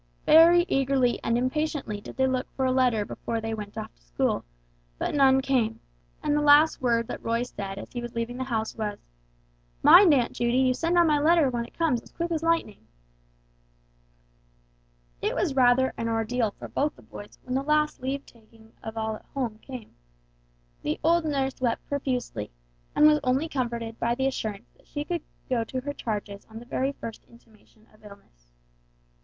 Very 0.25 0.65
eagerly 0.67 1.19
and 1.23 1.37
impatiently 1.37 2.01
did 2.01 2.17
they 2.17 2.25
look 2.25 2.49
for 2.55 2.65
a 2.65 2.71
letter 2.71 3.05
before 3.05 3.39
they 3.39 3.53
went 3.53 3.77
off 3.77 3.93
to 3.93 4.01
school, 4.01 4.43
but 4.97 5.13
none 5.13 5.41
came; 5.41 5.79
and 6.23 6.35
the 6.35 6.41
last 6.41 6.81
word 6.81 7.05
that 7.05 7.23
Roy 7.23 7.43
said 7.43 7.77
as 7.77 7.91
he 7.93 8.01
was 8.01 8.15
leaving 8.15 8.37
the 8.37 8.45
house 8.45 8.75
was, 8.75 8.97
"Mind, 9.83 10.11
Aunt 10.11 10.31
Judy, 10.33 10.57
you 10.57 10.73
send 10.73 10.97
on 10.97 11.05
my 11.05 11.19
letter 11.19 11.51
when 11.51 11.65
it 11.67 11.77
comes 11.77 12.01
as 12.01 12.11
quick 12.11 12.31
as 12.31 12.41
lightning!" 12.41 12.87
It 15.21 15.35
was 15.35 15.53
rather 15.55 15.93
an 15.97 16.07
ordeal 16.09 16.49
for 16.57 16.67
both 16.67 16.95
the 16.95 17.03
boys 17.03 17.37
when 17.43 17.53
the 17.53 17.61
last 17.61 18.01
leave 18.01 18.25
takings 18.25 18.73
of 18.81 18.97
all 18.97 19.17
at 19.17 19.25
home 19.35 19.59
came. 19.59 19.93
The 20.81 20.99
old 21.03 21.25
nurse 21.25 21.61
wept 21.61 21.85
profusely, 21.85 22.49
and 22.95 23.05
was 23.05 23.19
only 23.23 23.47
comforted 23.47 23.99
by 23.99 24.15
the 24.15 24.25
assurance 24.25 24.71
that 24.75 24.87
she 24.87 25.03
should 25.03 25.21
go 25.47 25.63
to 25.65 25.81
her 25.81 25.93
charges 25.93 26.43
on 26.49 26.57
the 26.57 26.65
very 26.65 26.93
first 26.93 27.23
intimation 27.29 27.85
of 27.93 28.03
illness. 28.03 28.47
Mrs. 28.55 28.55